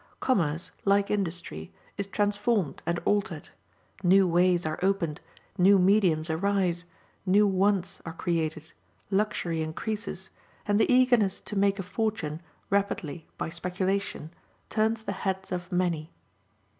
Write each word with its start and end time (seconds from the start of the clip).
Commerce, 0.19 0.71
like 0.83 1.11
industry, 1.11 1.71
is 1.95 2.07
transformed 2.07 2.81
and 2.87 2.97
altered. 3.05 3.49
New 4.01 4.27
ways 4.27 4.65
are 4.65 4.79
opened, 4.81 5.21
new 5.59 5.77
mediums 5.77 6.27
arise, 6.27 6.85
new 7.23 7.45
wants 7.45 8.01
are 8.03 8.11
created, 8.13 8.71
luxury 9.11 9.61
increases, 9.61 10.31
and 10.65 10.79
the 10.79 10.91
eagerness 10.91 11.39
to 11.39 11.55
make 11.55 11.77
a 11.77 11.83
fortune 11.83 12.41
rapidly 12.71 13.27
by 13.37 13.49
speculation, 13.51 14.31
turns 14.71 15.03
the 15.03 15.11
heads 15.11 15.51
of 15.51 15.71
many. 15.71 16.11